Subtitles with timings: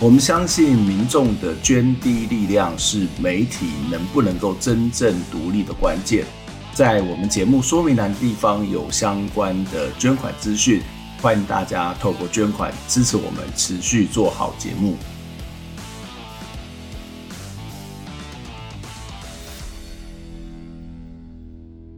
[0.00, 6.24] 我们相信民众的捐滴力量是媒体能不能够真正独立的关键。
[6.72, 10.80] 在我们节目说明栏地方有相关的捐款资讯，
[11.20, 14.94] 欢迎大家透过捐款支持我们持续做好节目。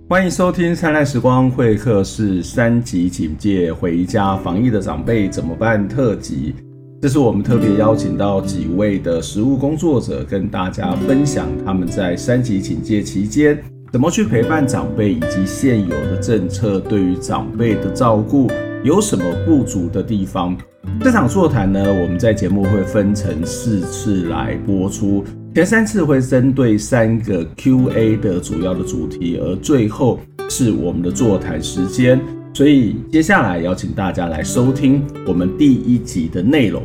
[0.08, 6.54] 欢迎收听《灿烂时光会客室》三级警戒回家防疫的长辈怎么办特辑。
[7.02, 13.58] 这是我们特别邀请到几位的实务工作者，跟大家分享他们在三级警戒期间
[13.90, 18.50] 怎么去陪伴长辈，以及现有的政策对于长辈的照顾
[18.84, 20.54] 有什么不足的地方。
[21.00, 25.24] 这场座谈呢，我们在节目会分成四次来播出。
[25.54, 30.20] 前三次会针对三个 Q&A 的主要的主题，而最后
[30.50, 32.20] 是我们的座谈时间。
[32.52, 36.84] 所以接下来邀请大家来收听我们第一集的内容。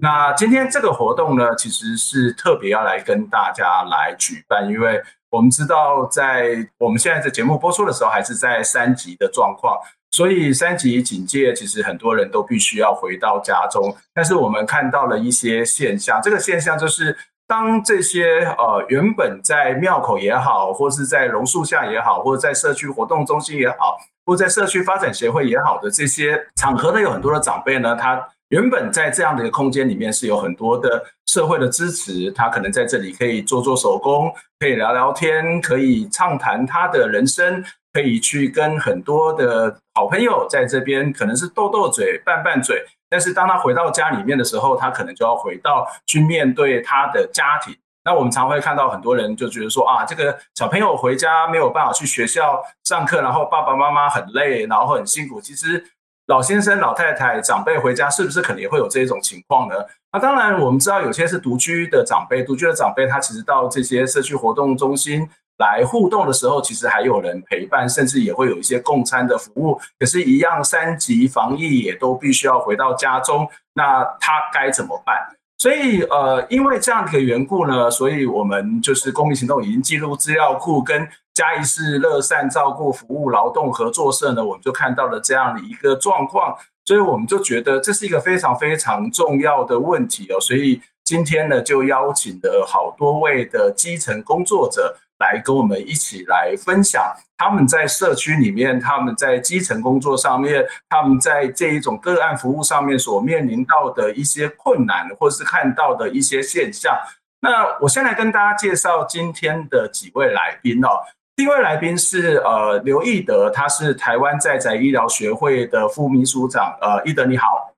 [0.00, 9.78] 那今天这个活动呢，其实是特别要来跟大家来举办，因为我们知道在我们现在的节目播出的时候，还是在三级的状况。
[10.10, 13.96] 所以三级警戒，其实很多人都必须要回到家中。
[14.12, 37.64] 但是我们看到了一些现象，这个现象就是，当这些呃原本在庙口也好，或是在榕树下也好，或者在社区活动中心也好，或在社区发展协会也好的这些场合呢，有很多的长辈呢，他原本在这样的一个空间里面是有很多的社会的支持，他可能在这里可以做做手工，可以聊聊天，可以畅谈他的人生。
[37.94, 47.76] 可以去跟很多的好朋友在这边，可能是斗斗嘴、拌拌嘴，但是当他回到家里面的时候，他可能就要回到去面对他的家庭。
[48.06, 55.42] 那我们常会看到很多人就觉得说啊，这个小朋友回家没有办法去学校上课，然后爸爸妈妈很累，然后很辛苦。
[55.42, 55.84] 其实
[56.28, 59.74] 老先生、老太太、长辈回家是不是可能也会有这种情况呢？
[60.10, 65.28] 那当然，我们知道有些是独居的长辈，独居的长辈他其实到这些社区活动中心。
[65.58, 69.80] 来互动的时候，其实还有人陪伴，甚至也会有一些共餐的服务。
[69.98, 75.16] 可是，一样三级防疫也都必须要回到家中，那他该怎么办？
[75.58, 90.40] 所以，呃，因为这样的一个缘故呢，所以我们就是公民行动已经记录资料库跟嘉义市乐善照顾服务劳动合作社呢，我们就看到了这样的一个状况，所以我们就觉得这是一个非常非常重要的问题哦。
[90.40, 94.96] 所以今天呢，就邀请了好多位的基层工作者。
[95.22, 106.98] 来跟我们一起来分享他们在社区里面，他们在基层工作上面，他们在这一种个案服务上面所面临到的一些困难，或是看到的一些现象。
[107.40, 110.88] 那我先来跟大家介绍今天的几位来宾哦。
[111.34, 116.76] 第一位来宾是呃刘义德，他是台湾在宅医疗学会的副秘书长。
[116.80, 117.74] 呃，义德你好。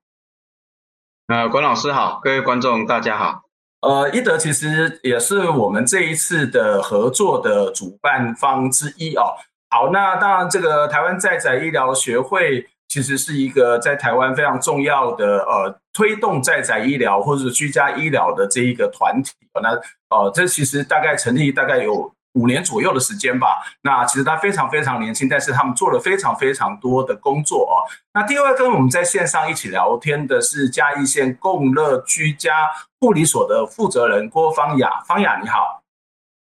[1.29, 3.45] 呃，关老师好，各位观众大家好。
[3.85, 9.35] 呃，医德其实也是我们这一次的合作的主办方之一哦。
[9.69, 19.33] 好，那当然，这个台湾在宅医疗学会其实是一个在台湾非常重要的呃推动在宅医疗或者居家医疗的这一个团体。
[19.63, 19.71] 那
[20.17, 22.14] 呃，这其实大概成立大概有。
[22.35, 23.65] 五年左右的时间吧。
[23.81, 27.75] 那其实他非常非常年轻，但是他们做了非常非常多的工作哦。
[28.13, 35.01] 那第二位跟我们在线上一起聊天的是嘉义县共乐居家护理所的负责人郭芳雅。
[35.07, 35.83] 芳雅你好。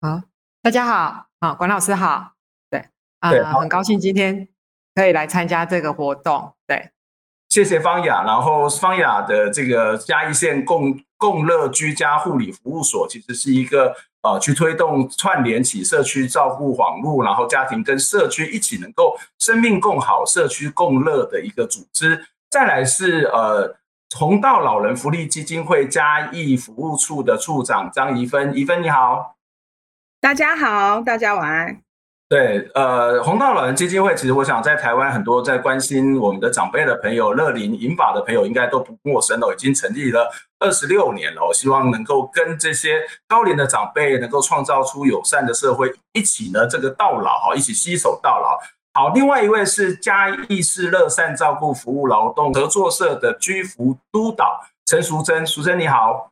[0.00, 0.22] 好，
[0.62, 2.33] 大家好，好，管老师好。
[2.71, 2.81] 对，
[3.21, 4.47] 啊、呃，很高兴今天
[4.94, 6.55] 可以来参加这个活动。
[6.67, 6.91] 对，
[7.49, 8.22] 谢谢芳雅。
[8.22, 13.94] 然后芳雅的这个嘉义县共共乐居家护理服务所，其实是一个。
[14.20, 22.26] 呃，去推动串联起社区照顾网络，然后家庭跟社区一起能够生命共好、社区共乐的一个组织。
[22.50, 23.76] 再来是呃，
[24.17, 29.37] 弘道老人福利基金会嘉义服务处的处长张怡芬，怡芬你好，
[30.21, 31.88] 大家好，大家晚安。
[32.30, 41.42] 对，呃，弘道老人基金会，其实我想在台湾很多在关心我们的长辈的朋友，乐龄银发的朋友应该都不陌生了，已经成立了二十六年了。
[41.42, 48.58] 我希望能够跟这些高龄的长辈能够创造出友善的社会，一起呢这个到老哈，一起携手到老。
[48.92, 56.30] 好，另外一位是嘉义市乐善照顾服务劳动合作社的居服督导陈淑珍，淑珍你好，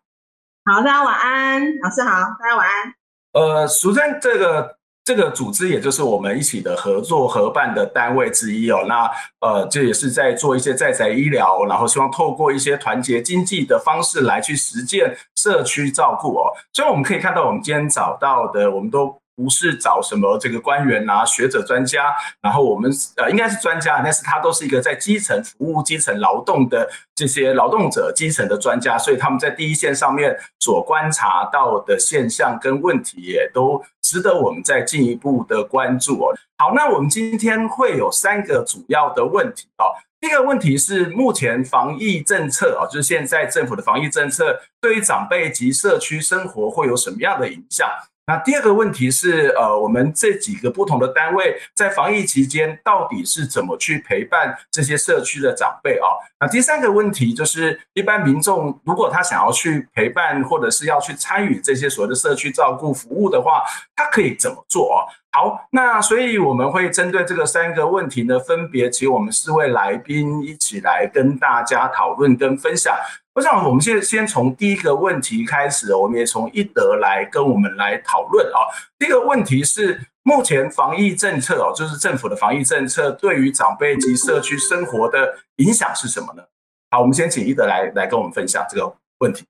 [0.71, 2.95] 好，大家晚安，老师好，大家晚安。
[3.33, 4.76] 呃，淑珍这个。
[5.07, 8.85] 这个组织也就是我们一起的合作合办的单位之一哦。
[8.89, 9.09] 那
[9.41, 16.51] 呃，这也是在做一些在宅医疗，然后希望透过一些团结经济的方式来去实践社区照顾哦。
[16.73, 19.17] 所以我们可以看到，我们今天找到的，我们都。
[19.39, 22.07] 不是找什么这个官员啊、学者、专家，
[22.41, 36.33] 然后我们呃应该是专家，但是他都是一个在基层服务、基层劳动的这些劳动者、基层的专家，所以他们在第一线上面所观察到的现象跟问题，也都值得我们再进一步的关注哦。
[36.59, 39.91] 好，那我们今天会有三个主要的问题哦。
[40.21, 47.89] 第一个问题是目前防疫政策啊，就是现在政府的防疫政策对于长辈及社区生活会有什么样的影响？
[48.29, 56.11] 那第二个问题是，呃，我们这几个不同的单位在防疫期间到底是怎么去陪伴这些社区的长辈啊？
[56.41, 63.63] 那第三个问题就是，一般民众如果他想要去陪伴或者是要去参与这些所谓的社区照顾服务的话，
[63.95, 65.07] 他可以怎么做啊？
[65.37, 72.97] 好，那所以我们会针对这个三个问题呢，分别请我们四位来宾一起来跟大家讨论跟分享。
[73.35, 78.65] 我想，我们先先从第一个问题开始，我们也从一德来跟我们来讨论啊。
[78.99, 86.45] 第一个问题是，目前防疫政策哦，就是政府的防疫政策对于长辈及社区生活的影响是什么呢？
[86.91, 89.45] 好，我们先请一德来来跟我们分享这个问题。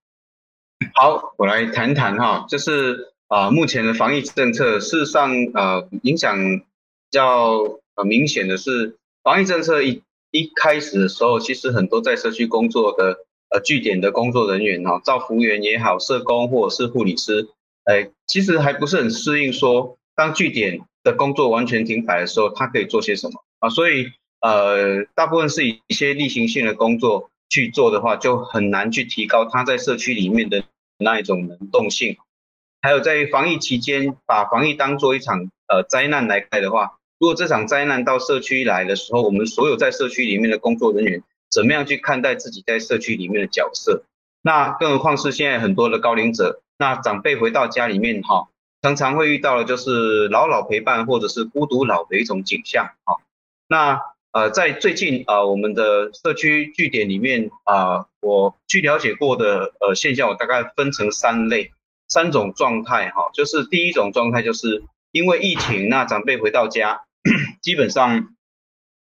[0.94, 6.64] 好，我来谈谈哈，就是啊，目前的防疫政策，事实上呃，影响比
[7.10, 13.18] 较呃明显的是，防疫政策一一开始的时候，其实很多在社区工作的。
[13.48, 17.46] 呃，据点的工作人员哈，照服务员也好，社工或者是护理师，
[17.84, 23.68] 哎，其实还不是很适应说，当据点的工作完全停摆的时候，他可以做些什么啊？
[23.68, 24.08] 所以
[24.40, 30.64] 呃，大部分是以一些例行性的工作去做的话，就很难去提高他在社区里面的
[30.98, 32.16] 那一种能动性。
[32.86, 41.20] 还有在防疫期间，把防疫当做一场呃灾难来看的话，如果这场灾难到社区来的时候，我们所有在社区里面的工作人员。
[41.50, 44.04] 怎么样去看待自己在社区里面的角色？
[44.40, 48.46] 那更何况是现在很多的高龄者，那长辈回到家里面哈，
[48.82, 53.16] 常常会遇到的就是老老陪伴或者是孤独老的一种景象哈。
[53.66, 54.00] 那
[54.30, 61.72] 呃，在最近啊、呃，我们的社区据点里面啊、呃，我去了解过的呃现象，我大概分成三类
[62.08, 64.82] 三种状态哈，就是第一种状态就是
[65.12, 67.02] 因为疫情，那长辈回到家，
[67.62, 68.28] 基本上。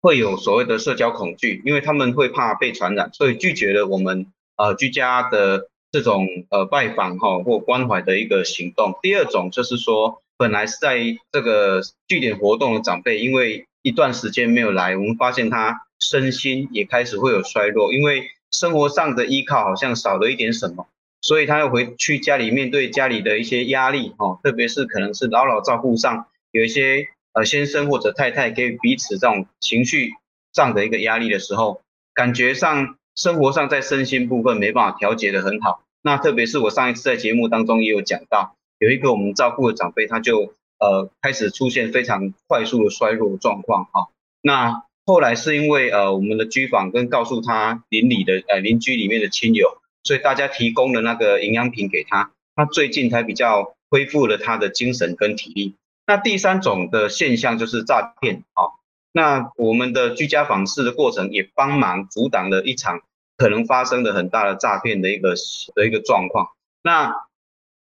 [0.05, 8.99] 会有所谓的社交恐惧，因为他们会怕被传染，所以拒绝了我们呃居家的这种呃拜访哈或关怀的一个行动。
[9.01, 10.99] 第二种就是说，本来是在
[11.31, 20.89] 这个据点活动的长辈，因为一段时间没有来，我们发现他身心也开始会有衰弱，因为生活上的依靠好像少了一点什么，
[21.23, 27.09] 所以他要回去家里面对家里的一些压力哈，特别是可能是老老照顾上有一些。
[27.35, 30.11] 呃，先生或者太太给予彼此这种情绪
[30.53, 31.81] 上的一个压力的时候，
[32.13, 35.83] 感觉上生活上在身心部分没办法调节的很好。
[36.03, 44.11] 那特别是我上一次在节目当中也有讲到，有一个我们照顾的长辈，他就呃开始出现非常快速的衰弱状况哈。
[44.43, 55.77] 那后来是因为呃我们的居访跟告诉他邻里的呃邻居里面的亲友，所以大家提供了那个营养品给他，他最近才比较恢复了他的精神跟体力。
[56.07, 58.75] 那第三种的现象就是诈骗啊，
[59.13, 63.01] 那我们的居家访视的过程也帮忙阻挡了一场
[63.37, 65.35] 可能发生的很大的诈骗的一个
[65.75, 66.49] 的一个状况。
[66.83, 67.15] 那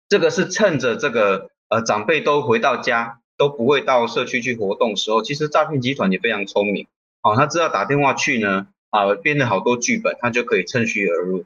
[0.08, 6.86] 这个是趁着这个呃长辈都回到家都不会到社区去活动时候，其实诈骗集团也非常聪明，
[7.22, 11.44] 哦，他知道打电话去呢啊编了好多剧本，他就可以趁虚而入。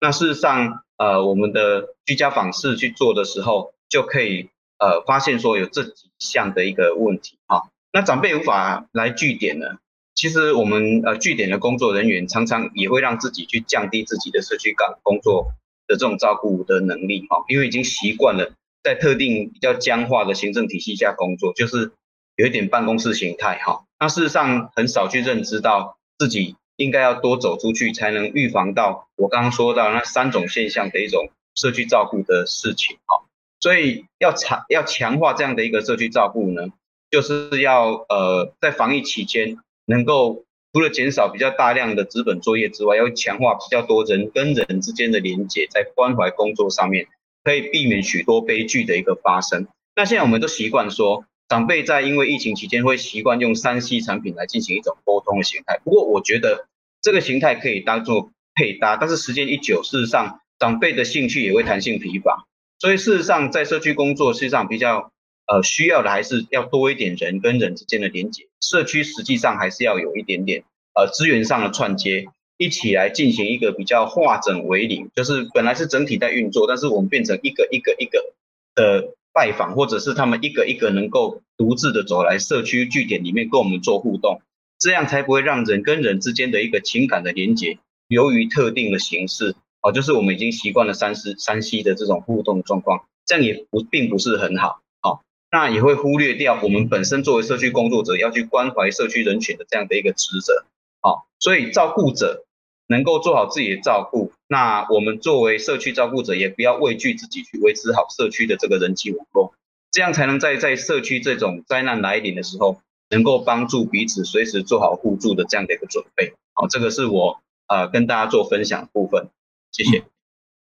[0.00, 4.50] 那事实上呃我们的居家访视去做的时候就可以。
[4.80, 9.66] 呃，发现说有这几项的一个问题哈、那长辈无法来据点呢？
[10.14, 15.48] 其实我们呃据点的工作人员常常也会让自己去降低自己的社区岗工作
[15.88, 18.52] 的这种照顾的能力哈、因为已经习惯了
[18.84, 21.90] 在特定比较僵化的行政体系下工作，就是
[22.36, 33.26] 有一点办公室形态哈、那事实上很少去认知到自己应该要多走出去，才能预防到我刚刚说到那三种现象的一种社区照顾的事情哈。
[33.60, 36.68] 所以要强要强化这样的一个社区照顾呢，
[37.10, 47.08] 就是要呃在防疫期间能够除了减少比较大量的资本作业之外，要强化比较多人跟人之间的连接，在关怀工作上面
[47.42, 49.66] 可以避免许多悲剧的一个发生。
[49.96, 55.80] 那现在我们都习惯说，长辈在因为疫情期间会习惯用三 C 产品来进行一种沟通的形态。
[55.82, 56.66] 不过我觉得
[57.00, 62.46] 这个形态可以当做配搭，但是时间一久，事实上长辈的兴趣也会弹性疲乏。
[62.78, 65.10] 所以事实上，在社区工作，事实上比较
[65.46, 68.46] 呃需要的还是要多一点人跟人之间的连接。
[68.60, 70.64] 社区实际上还是要有一点点
[70.94, 78.32] 呃资源上的串接，一起来进行一个比较化整为零，就是本来是整体在运作，但是我们变成一个一个一个
[78.74, 84.42] 的拜访，或者是他们一个一个能够独自的走来社区据点里面跟我们做互动，
[84.80, 87.78] 这样才不会让人跟人之间的一个情感的连接，
[88.08, 89.54] 由于特定的形式。
[89.80, 94.80] 哦，就是我们已经习惯了三西三西的这种互动状况，这样也不并不是很好。
[95.02, 95.20] 哦，
[95.52, 100.64] 那也会忽略掉我们本身作为社区工作者要去关怀社区人群的这样的一个职责。
[101.00, 102.44] 哦，所以照顾者
[102.88, 109.52] 能够做好自己的照顾，那我们作为社区照顾者也不要畏惧自己去维持好社区的这个人际网络，
[109.92, 116.32] 这样才能在在社区这种灾难来临的时候，能够帮助彼此随时做好互助的这样的一个准备。
[116.54, 119.28] 好，这个是我呃跟大家做分享的部分。
[119.70, 120.02] 谢谢。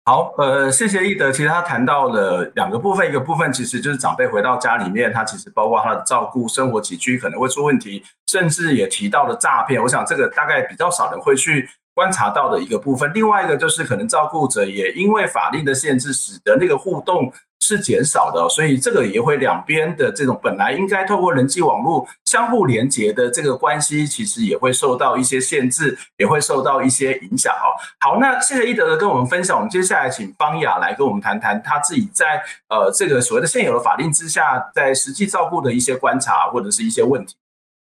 [0.06, 1.32] 好，呃，谢谢易德。
[1.32, 9.82] 其实他谈到了两个部分，一个部分其实就是长辈回到家里面，他其实包括他的照顾、生活起居可能会出问题，甚至也提到了诈骗。
[9.82, 13.10] 我想这个大概比较少人会去观察到的一个部分。
[13.14, 17.32] 另外一个就是可能照顾者也因为法令的限制，使得那个互动。
[17.60, 27.72] 是减少的，所以这个也会两边的这种本来应该透过人际网络相互连接的这个关系，其实也会受到一些限制，也会受到一些影响哦。
[28.00, 37.34] 好，那谢谢奕德的跟我们分享，我们接下来请方雅来跟我们谈谈他自己在呃这个所谓的现有的法令之下，在实际照顾的一些观察或者是一些问题。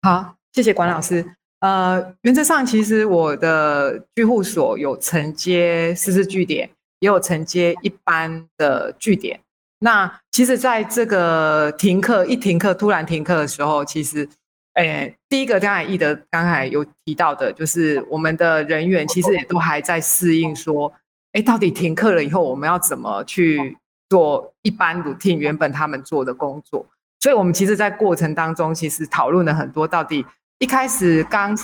[0.03, 1.36] 好，谢谢管老师。
[1.61, 6.69] 呃，原则上其实我的居护所有承接失智据点，
[7.01, 9.41] 也有承接一般的据点。
[9.79, 14.29] 那其实，在这个停课一停课突然停课的时候，其实，
[14.75, 20.93] 诶，第一个刚才易德刚才有提到的，就是我们的人员其实也都还在适应，说，
[21.33, 23.77] 诶，到底停课了以后，我们要怎么去
[24.09, 26.87] 做一般 routine 原本他们做的工作？
[27.21, 29.87] 所以，我们其实，在过程当中，其实讨论了很多。
[29.87, 30.25] 到底
[30.59, 31.57] 一开始刚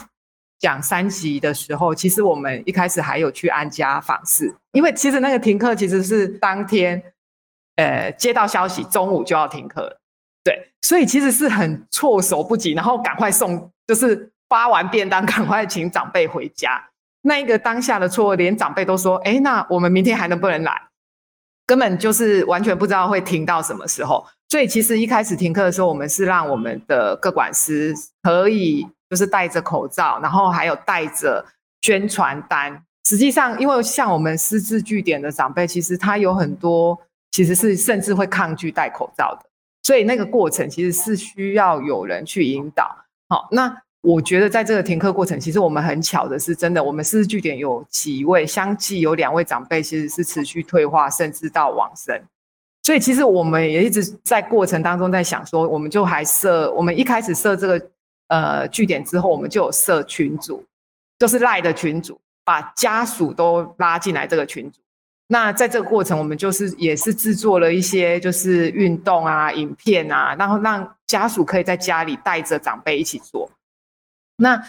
[0.59, 7.03] 讲三级的时候，其实我们一开始还有去安家访视，因为其实那个停课其实是当天。
[7.77, 9.99] 呃，接到消息，中午就要停课了，
[10.45, 16.91] 对，所以其实是很措手不及，然后赶快送，就是发完便当， 赶快请长辈回家。
[17.23, 20.83] 那一个当下的错，连长辈都说：“哎，那我们明天还能不能来？”
[21.65, 24.27] 根本就是完全不知道会停到什么时候。
[24.53, 31.43] 所以其实一开始停课的时候，我们是让我们的各管师可以就是戴着口罩，然后还有带着
[31.81, 32.85] 宣传单。
[33.09, 37.01] 实际上，因为像我们私自据点的长辈，其实他有很多。
[37.35, 39.49] 其实是甚至会抗拒戴口罩的，
[39.83, 42.95] 所以那个过程其实是需要有人去引导。
[43.31, 52.23] 好，那我觉得在这个停课过程，其实我们很巧的是，真的我们私自据点有几位相继有两位长辈其实是持续退化，甚至到往生。
[52.83, 57.91] 所以其实我们也一直在过程当中在想说，我们就还设，我们一开始设这个
[58.29, 60.65] 呃据点之后，我们就有设群组，
[61.19, 64.81] 就是赖的群组，把家属都拉进来这个群组。
[65.29, 73.49] 那在这个过程，我们就是也是制作了一些就是运动啊、影片啊，然后让家属可以在家里带着长辈一起做。
[74.37, 74.61] 那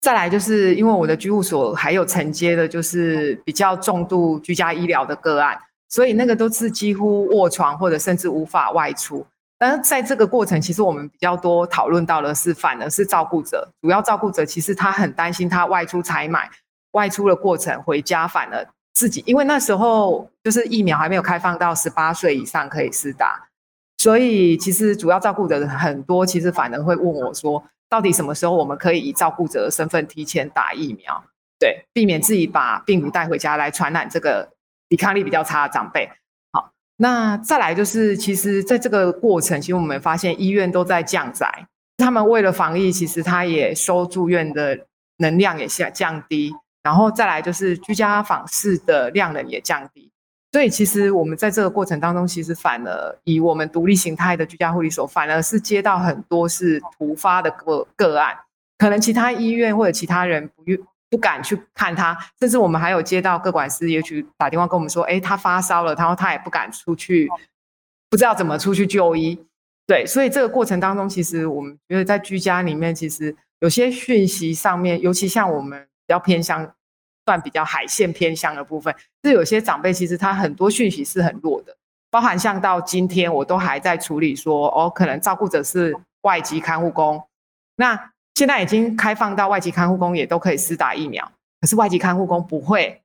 [0.00, 5.58] 再来就是因为我的居务所还有承接的就是比较重度居家医疗的个案，
[5.90, 9.26] 所以那个都是几乎卧床或者甚至无法外出。
[9.58, 16.48] 但是在这个过程，其实我们比较多讨论到的是，反而是照顾者，主要照顾者其实他很担心他外出采买，
[16.92, 18.66] 外出的过程回家反而。
[18.92, 23.48] 自己，因为那时候就是疫苗还没有开放到十八岁以上可以施打，
[23.98, 31.22] 所以其实主要照顾者很多，其实反而会问我说，到底什么时候我们可以以照顾者的身份提前打疫苗？
[31.58, 34.50] 对，避免自己把病毒带回家来传染这个
[34.90, 36.10] 抵抗力比较差的长辈。
[36.52, 41.66] 好，那再来就是，其实在这个过程，其实我们发现医院都在降载，
[41.96, 46.54] 他们为了防疫，其实他也收住院的能量也下降低。
[46.82, 50.10] 然后再来就是居家访视的量能也降低，
[50.50, 58.34] 所以其实我们在这个过程当中，其实反而以我们独立形态的居家护理所，反而是接到很多是突发的个个案，
[58.78, 60.78] 可能其他医院或者其他人不愿
[61.10, 67.28] 不敢去看他，甚至我们还有接到各管师也许打电话跟我们说，哎，他发烧了，然后他也不敢出去，
[68.08, 69.44] 不知道怎么出去就医。
[69.86, 75.86] 对，所以这个过程当中，其实我们觉得在居家里面，其实有些讯息上面，尤其像我们。
[76.06, 76.74] 比较偏向，
[77.24, 81.76] 算比较海线偏乡的部分，是有些长辈其实他很多讯息是很弱的，
[82.10, 87.22] 包含像到今天我都还在处理说，哦，可能照顾者是外籍看护工，
[87.76, 91.30] 那现在已经开放到外籍看护工也都可以施打疫苗，
[91.60, 93.02] 可是外籍看护工不会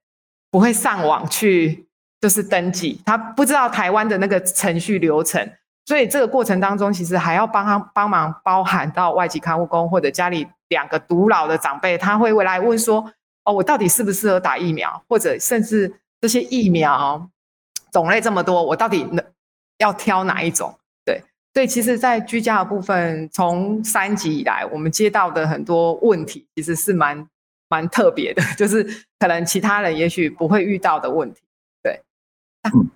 [0.50, 1.86] 不会上网去，
[2.22, 5.46] 就是登记，他不知道台湾的那个程序流程，
[5.88, 13.12] 所以这个过程当中其实还要帮他帮忙包含到外籍看护工或者家里两个独老的长辈，他会回来问说，
[13.44, 17.30] 哦，我到底适不适合打疫苗，或者甚至这些疫苗
[17.92, 19.22] 种类这么多，我到底能
[19.80, 20.74] 要挑哪一种？
[21.56, 27.26] 对，所以其实，在居家的部分，从三级以来，我们接到的很多问题，其实是蛮
[27.70, 28.84] 蛮特别的， 就是
[29.18, 31.40] 可能其他人也许不会遇到的问题。
[32.64, 32.90] 嗯，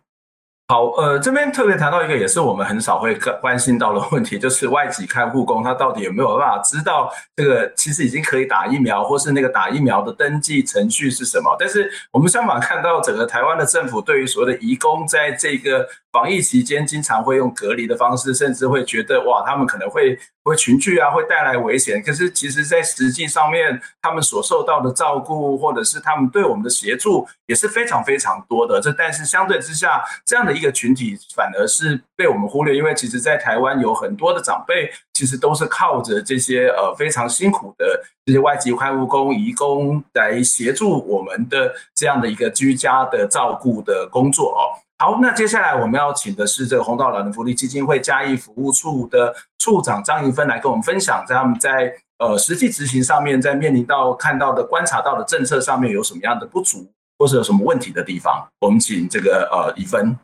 [0.67, 11.55] 好，呃，这边特别谈到一个也是我们很少会关心到的问题，就是外籍看护工他到底有没有办法知道这个其实已经可以打疫苗，或是那个打疫苗的登记程序是什么？
[11.57, 22.01] 但是我们相反看到整个台湾的政府对于所谓的移工在这个防疫期间，经常会用隔离的方式，甚至会觉得哇，他们可能会会群聚啊，会带来危险。
[22.01, 28.81] 可是其实，在实际上面，他们所受到的照顾，或者是他们对我们的协助，也是非常非常多的。
[28.81, 44.73] 这但是相对之下，这样的一个群体反而是被我们忽略，因为其实，在台湾有很多的长辈，其实都是靠着这些呃非常辛苦的这些外籍看护工、移工来协助我们的这样的一个居家的照顾的工作哦。
[45.01, 56.85] 好，那接下来我们要请的是这个红道老人福利基金会嘉义服务处的处长张怡芬来跟我们分享，在他们在呃实际执行上面，在面临到看到的观察到的政策上面有什么样的不足，
[57.17, 60.17] 或是有什么问题的地方，我们请这个呃怡芬。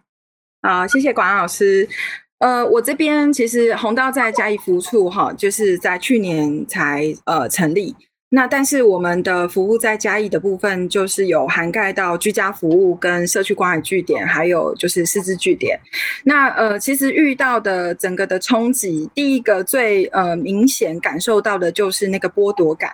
[0.61, 1.87] 好，谢谢管老师。
[2.39, 7.95] 呃，我这边其实红道在嘉义服务处哈，就是在去年才呃成立。
[8.35, 15.79] 那但是我们的服务在嘉义的部分，就是有涵盖到居家服务跟社区关怀据点，还有就是师资据点。
[16.25, 22.91] 那呃，其实遇到的整个的冲击，第一个最呃明显感受到的就是那个剥夺感。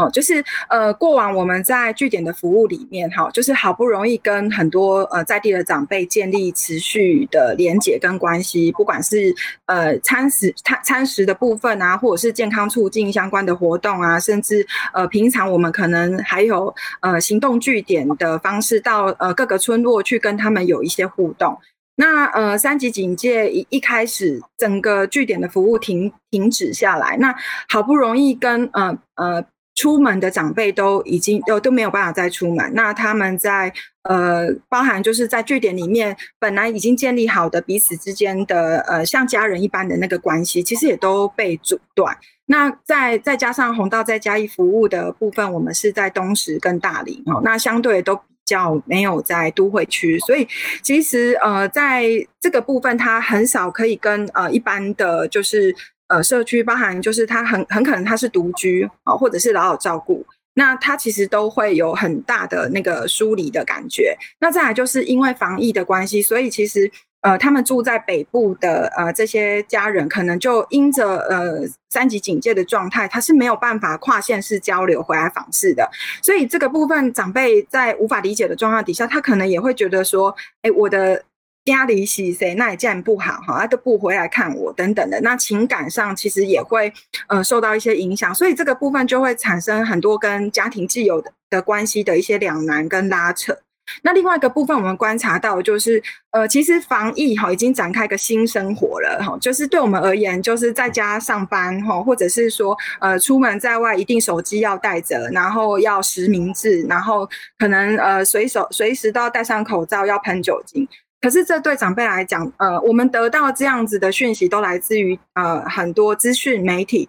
[0.00, 9.34] 哦，就是呃，过往我们在据点的服务里面，哈，就是好不容易跟很多呃在地的长辈建立持续的连结跟关系，不管是
[9.66, 21.58] 呃餐食餐餐食的部分啊，或者是健康促进相关的活动啊，甚至呃平常我们可能还有呃行动据点的方式，到呃各个村落去跟他们有一些互动。
[21.96, 27.34] 那呃三级警戒一一开始，整个据点的服务停停止下来，那
[27.68, 29.44] 好不容易跟呃呃。
[29.80, 42.14] 出门的长辈都已经都都没有办法再出门，那他们在呃，包含就是在据点里面本来已经建立好的彼此之间的呃像家人一般的那个关系，其实也都被阻断。
[42.44, 50.46] 那再再加上红道在嘉义服务的部分，我们是在东石跟大林哦，那相对都比较没有在都会区，所以
[50.82, 52.04] 其实呃在
[52.38, 55.74] 这个部分，它很少可以跟呃一般的就是。
[56.10, 64.16] 呃，社区包含就是他很很可能他是独居啊，或者是老老照顾，那他其实都会有很大的那个疏离的感觉。
[64.40, 75.88] 那再来就是因为防疫的关系，所以其实呃，他们住在北部的呃这些家人，可能就因着呃三级警戒的状态，他是没有办法跨县市交流回来访视的。
[76.20, 81.22] 所以这个部分长辈在无法理解的状况底下，他可能也会觉得说，哎，我的。
[81.70, 82.54] 家里是谁？
[82.54, 86.92] 那也这样不好哈，他都不回来看我等等的，那情感上其实也会
[87.28, 93.56] 呃受到一些影响，所以这个部分就会产生很多跟家庭既有的的关系的一些两难跟拉扯。
[94.02, 107.28] 那另外一个部分，我们观察到就是呃，其实防疫哈已经展开一个新生活了哈，就是对我们而言，就是在家上班哈，或者是说呃出门在外一定手机要带着，然后要实名制，然后
[107.58, 110.86] 可能呃随手随时都要戴上口罩，要喷酒精。
[111.20, 117.08] 可是这对长辈来讲，呃，我们得到这样子的讯息都来自于呃很多资讯媒体。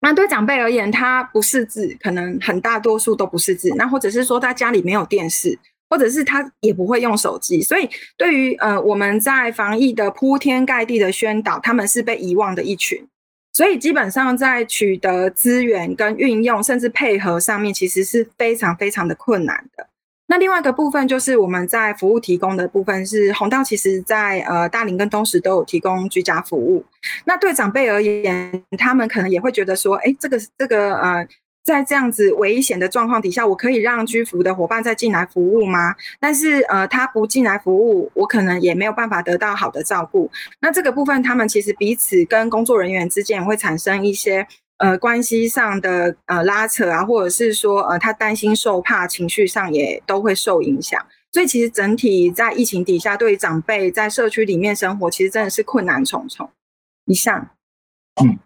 [0.00, 3.70] 那对长辈而言，他不识字，可能很大多数都不识字。
[3.76, 5.58] 那或者是说他家里没有电视，
[5.90, 7.60] 或者是他也不会用手机。
[7.60, 13.06] 所以对于呃我们在防疫的铺天盖地的宣导，他们是被遗忘的一群。
[13.52, 19.89] 所以基本上在取得资源跟运用，甚至配合上面，其实是非常非常的困难的。
[20.30, 26.84] 那另外一个部分就是我们在服务提供的部分是弘道，其实在呃大林跟东石都有提供居家服务。
[27.24, 31.26] 那对长辈而言，他们可能也会觉得说，哎，这个这个呃，
[31.64, 35.96] 在这样子危险的状况底下，我可以让居服的伙伴再进来服务吗？
[36.20, 40.30] 但是呃，他不进来服务，我可能也没有办法得到好的照顾。
[40.60, 44.46] 那这个部分，他们其实彼此跟工作人员之间也会产生一些。
[44.80, 50.98] 呃，关系上的呃拉扯啊，或者是说呃，他担心受怕，情绪上也都会受影响。
[51.32, 56.50] 所以其实整体在疫情底下，对于长辈在社区里面生活，其实真的是困难重重。
[57.04, 57.50] 以上。
[58.22, 58.38] 嗯，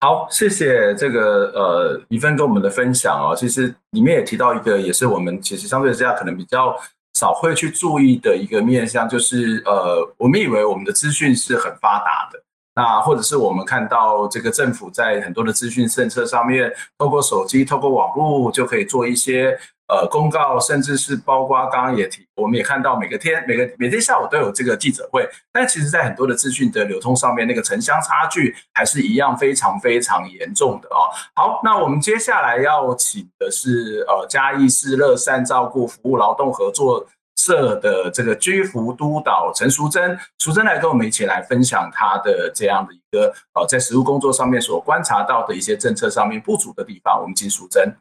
[0.00, 3.36] 好，谢谢这个呃一芬跟我们的分享哦。
[3.36, 6.74] 其实里面也提到一个，也是我们其实相对之下可能比较
[7.12, 12.42] 少会去注意的一个面向，就是呃，我们以为我们的资讯是很发达的，
[12.74, 19.58] 那或者是我们看到这个政府在很多的资讯政策上面，透过手机、透过网络就可以做一些。
[19.86, 31.12] 呃，公告甚至是包括刚刚也提，我们也看到每个天每个每天下午都有这个记者会，但其实，在很多的资讯的流通上面，那个城乡差距还是一样非常非常严重的哦。
[31.34, 37.06] 好，那我们接下来要请的是呃嘉义市乐善照顾服务劳动合作
[37.44, 47.94] 社的这个居服督导陈淑贞，淑贞来跟我们一起来分享她的这样的一个呃在实务工作上面所观察到的一些政策上面不足的地方，我们请淑贞。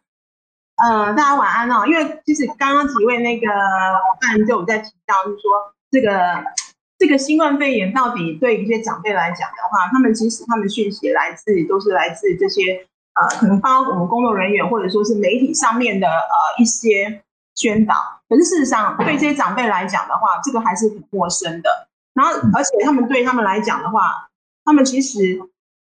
[0.78, 1.86] 呃，大家晚安哦。
[1.86, 5.52] 因为其实刚刚几位那个伙伴就有在提到，就是说
[5.92, 6.42] 这个
[6.98, 12.88] 这个新冠肺炎到底对一些长辈来讲的话，他们其实他们讯息来自都是来自这些
[13.20, 17.22] 呃，可能包括我们工作人员或者说是媒体上面的呃一些
[17.56, 17.96] 宣导。
[18.34, 21.70] 可是事实上，对这些长辈来讲的话，这个还是很陌生的。
[22.14, 24.30] 然后，而且他们对他们来讲的话，
[24.64, 25.40] 他们其实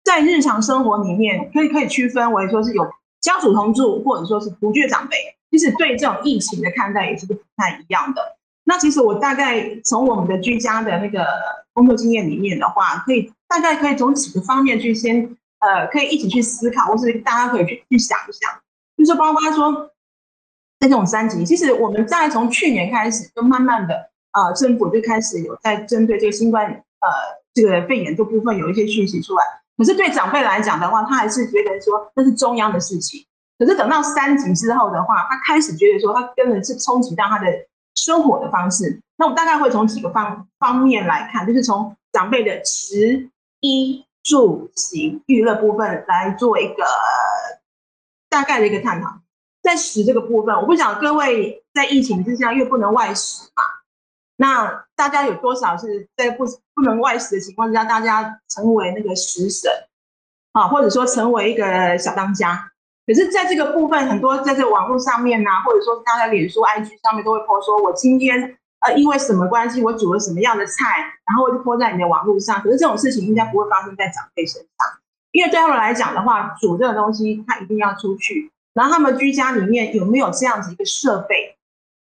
[0.04, 2.86] 在日常生活里面可以可以区分为说是有。
[3.20, 5.16] 家属同住，或者说是独居的长辈，
[5.50, 8.22] 其实对这种疫情的看待也是不太一样的。
[8.62, 11.26] 那其实我大概从我们的居家的那个
[11.72, 18.48] 工作经验里面的话，可以大概可以从几个方面去先呃，可以一起去思考，或是大家可以去去想一想，
[18.96, 19.97] 就是包括说在
[20.80, 27.08] 这种三级，其实我们在从去年开始，就慢慢的呃，政府就开始有在针对这个新冠呃
[27.52, 29.42] 这个肺炎这部分有一些讯息出来。
[29.76, 33.24] 可是对长辈来讲的话，他还是觉得说那是中央的事情。
[33.58, 37.46] 可是等到三级之后的话，他开始觉得说他根本是冲击到他的
[37.94, 39.00] 生活的方式。
[39.16, 43.28] 那我大概会从几个方方面来看，就是从长辈的食
[43.60, 46.84] 衣住行娱乐部分来做一个
[48.28, 49.08] 大概的一个探讨。
[49.68, 53.62] 在食这个部分，我不晓得各位在疫情之下，因为不能外食嘛。
[54.36, 59.70] 那大家有多少是在不不能外食的情况之下，大家成为那个食神，
[60.52, 62.72] 啊，或者说成为一个小当家？
[63.06, 72.62] 可是，在这个部分，很多在这个网络上面呐、啊，或者说大家脸书、IG 上面都会 po 说，我今天呃因为什么关系，我煮了什么样的菜，然后我就 po 在你的网络上。
[72.62, 74.98] 可是这种事情应该不会发生在长辈身上，
[75.32, 81.56] 因为对他们来讲的话，煮这个东西他一定要出去，然后他们居家里面有没有这样子一个设备？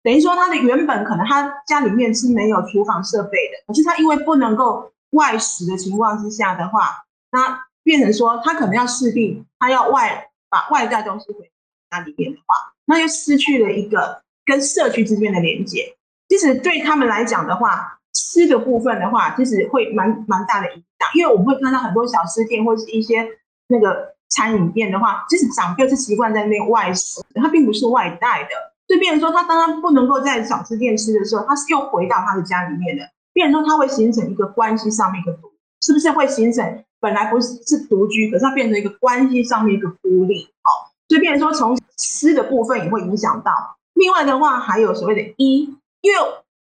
[0.02, 11.52] 等于说，他的原本可能他家里面是没有厨房设备的，可是他因为不能够外食的情况之下的话，那变成说他可能要势必他要外把外带东西回
[11.92, 15.94] 家里面的话，那又失去了一个跟社区之间的连接。
[16.30, 23.28] 其实对他们来讲的话，吃的部分的话，其实会蛮蛮大的影响，因为我们会看到很多小吃店或是一些
[23.68, 28.50] 那个餐饮店的话，其实长辈是习惯在那外食，他并不是外带的。
[28.88, 33.04] 就变成说，他当他不能够在小吃店吃的时候，他是又回到他的家里面的。
[33.32, 40.50] 变成说，他会形成一个关系上面一个独，是不是会形成本来不是是独居，可是他变成一个关系上面一个孤立？
[40.62, 43.52] 好，所以变成说，从吃的部分也会影响到。
[43.94, 46.20] 另外的话，还有所谓的医，因为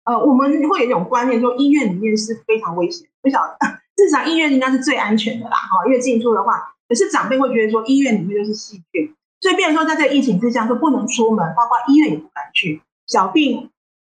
[0.06, 3.58] 呃，我们会有一种观念说，医院里面是非常危险，不晓得
[3.98, 5.56] 至少医院应该是最安全的啦。
[5.56, 9.14] 哈，因为进出的话，可是长辈会觉得说，医院里面就是细菌。
[9.42, 12.82] 所以，变成说，在这疫情之下，说不能出门，包括医院也不敢去。
[13.08, 13.70] 小病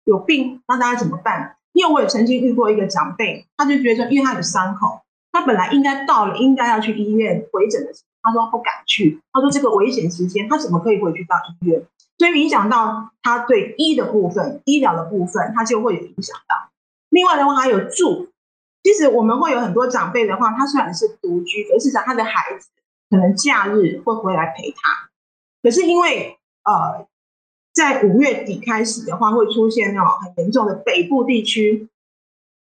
[0.05, 1.57] 有病，那大家怎么办？
[1.73, 5.01] 因为我也曾经遇过一个长辈，他就觉得说，因为他有伤口，
[5.33, 9.19] 他本来应该到了应该要去医院回诊的，他说不敢去。
[9.33, 11.83] 他说这个危险时间，他怎么可以回去到医院？
[12.19, 16.71] 所以影响到他对医的部分、医疗的部分，他就会有影响到。
[17.09, 18.29] 另外的话，还有住。
[18.85, 22.69] 其实我们会有很多长辈的话，他虽然是独居，可是讲他的孩子
[23.11, 25.09] 可能假日会回来陪他。
[25.63, 27.07] 可是因为呃，
[27.73, 31.89] 在五月底开始的话，会出现那种很严重的北部地区。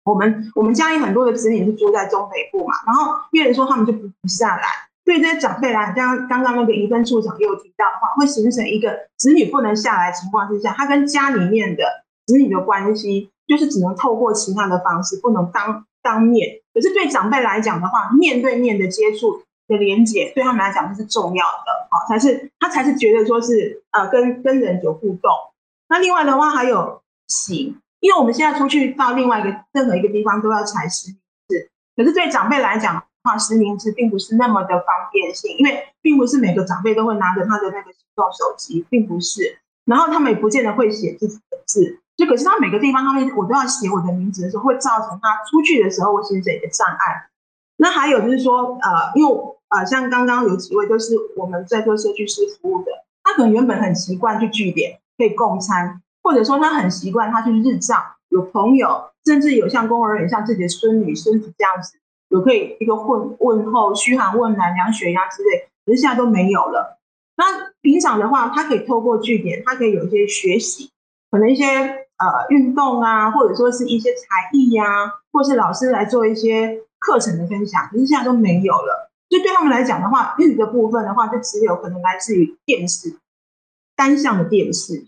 [0.04, 4.62] 我们我们家里很多的子女是住在中北部嘛，然后变成说他们就不不下来。
[5.04, 16.60] 对这些长辈来讲，刚刚那个宜芬处长也有提到的话，会形成一个子女不能下来的情况之下，他跟家里面的子女的关系就是只能透过其他的方式，不能当当面。
[16.72, 19.42] 可是对长辈来讲的话，面对面的接触。
[19.70, 25.30] 的连接对他们来讲就是重要的，好，才是他才是觉得说是呃跟跟人有互动。
[25.88, 47.26] 那另外的话还有行，因为我们现在出去到另外一个任何一个地方都要采实名制，可是对长辈来讲的话，实名制并不是那么的方便性，因为并不是每个长辈都会拿着他的那个行动手机，并不是，然后他们也不见得会写自己的字，就可是他每个地方他们我都要写我的名字的时候，会造成他出去的时候会形成一个障碍。
[47.78, 49.34] 那还有就是说，呃，因为
[49.68, 52.90] 呃，像刚刚有几位都是我们在做社区师服务的，
[53.22, 57.96] 他可能原本很习惯去据点可以共餐，或者说他很习惯他去日照，
[58.28, 66.98] 有朋友，甚至有像公务员，像自己的孙女、孙子这样子，有可以一个问问候、嘘寒问暖、量血压之类，可是现在都没有了。
[67.36, 70.90] 那平常的话，他可以透过据点，他可以有一些学习，
[71.30, 74.84] 可能一些呃运动啊，或者说是一些才艺呀、
[75.32, 79.10] 或是老师来做一些课程的分享，可是现在都没有了。
[79.30, 83.16] 就对他们来讲的话，育的部分的话，就只有可能来自于电视，
[83.96, 85.04] 单向的电视。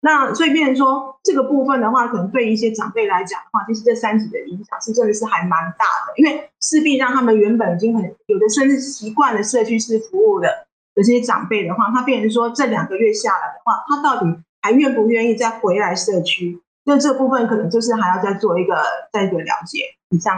[0.00, 10.48] 那所以变成说这个部分的话，可能对一些长辈来讲的话，其实这三级的影响是真的是还蛮大的，因为势必让他们原本已经很有的甚至习惯了社区式服务的
[10.94, 14.26] 的这些长辈的话，他变成说这两个月下来的话，他到底
[14.66, 16.60] 还愿不愿意再回来社区？
[16.86, 18.74] 那这个部分可能就是还要再做一个
[19.12, 19.78] 再一个了解。
[20.08, 20.36] 以上，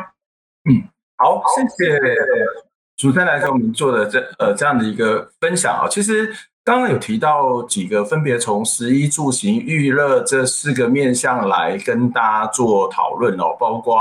[0.68, 0.84] 嗯，
[1.16, 1.98] 好，谢谢
[2.98, 6.30] 主持人来给我们做的这呃这样的一个分享啊，其实。
[6.64, 13.96] 刚刚有提到几个，分别从食衣住行娱乐这四个面向来跟大家做讨论哦，包括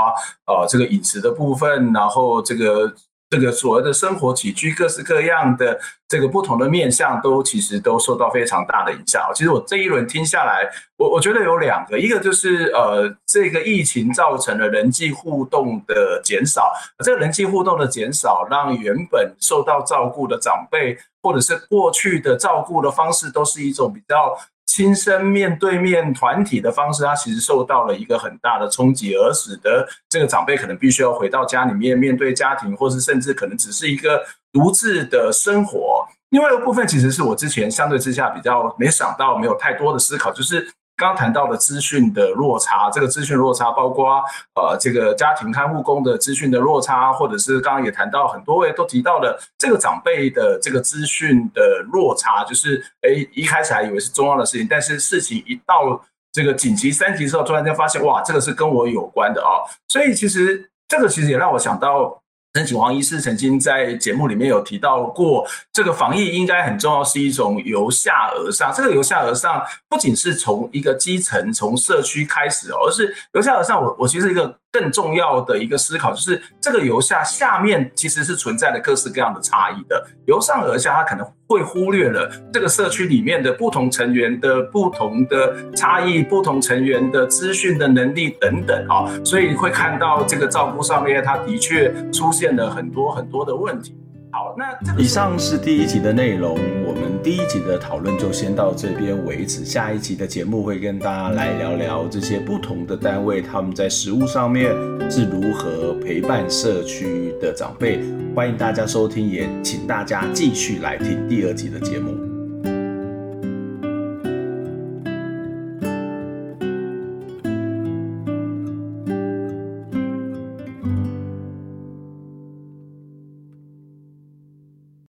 [0.48, 2.94] 呃这个饮食的部分，然后这个。
[3.30, 9.30] 这个所谓的生活起居，各式各样的这个不同的面向，都其实都受到非常大的影响。
[9.36, 16.72] 其实我这一轮听下来，我我觉得有两个，一个就是呃，这个疫情造成了人际互动的减少，
[17.04, 24.38] 这个人际互动的减少，让原本受到照顾的长辈，或者是过去的照顾的方式，都是一种比较。
[24.68, 36.06] 亲身面对面团体的方式，它其实受到了一个很大的冲击，而使得这个长辈可能必须要回到家里面面对家庭，或是甚至可能只是一个独自的生活。
[36.30, 40.72] 另外一部分，其实是我之前相对之下比较没想到、没有太多的思考，就是。
[40.98, 44.22] 刚刚谈到的资讯的落差，这个资讯落差包括
[44.56, 56.02] 呃，这个家庭看护工的资讯的落差，或者是刚刚也谈到很多位都提到了这个长辈的这个资讯的落差，就是哎，一开始还以为是重要的事情，但是事情一到
[56.34, 62.22] 这个紧急三级之后，突然间发现哇，这个是跟我有关的啊，所以其实这个其实也让我想到。
[62.54, 68.74] 陈启煌医师曾经在节目里面有提到过，这个防疫应该很重要，是一种由下而上。
[68.76, 73.82] 这个由下而上，不仅是从一个基层、从社区开始，而是由下而上。
[73.82, 74.58] 我我其实一个。
[74.72, 80.06] 更重要的一个思考就是，这个由下下面其实是存在的各式各样的差异的。
[80.26, 93.98] 由上而下，它可能会忽略了这个社区里面的不同成员的不同的差异、不同成员的资讯的能力等等啊，所以会看到这个照顾上面，它的确出现了很多很多的问题。
[94.38, 99.66] 好，那以上是第一集的内容，我们第一集的讨论就先到这边为止。
[99.66, 104.72] 下一集的节目会跟大家来聊聊这些不同的单位，他们在食物上面
[105.10, 108.00] 是如何陪伴社区的长辈。
[108.36, 112.27] 欢迎大家收听，也请大家继续来听第二集的节目。